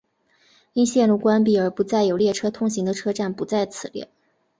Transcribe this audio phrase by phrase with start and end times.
[0.73, 4.09] 因线路关闭而不再有列车通行的车站不在此列。